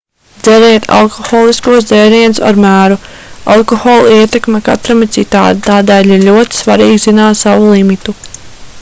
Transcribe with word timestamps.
dzeriet 0.45 0.85
alkoholiskos 0.99 1.83
dzērienus 1.89 2.39
ar 2.47 2.57
mēru 2.63 2.97
alkohola 3.57 4.15
ietekme 4.17 4.63
katram 4.71 5.05
ir 5.07 5.13
citāda 5.19 5.63
tādēļ 5.69 6.13
ir 6.17 6.27
ļoti 6.31 6.63
svarīgi 6.65 7.01
zināt 7.09 7.43
savu 7.47 7.73
limitu 7.79 8.21